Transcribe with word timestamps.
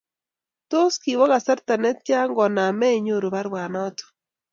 Tos 0.69 0.93
kiwo 1.03 1.25
kasarta 1.31 1.73
ne 1.79 1.91
tya 2.05 2.21
koname 2.35 2.87
inyoru 2.99 3.27
baruet 3.35 3.69
noto? 3.73 4.05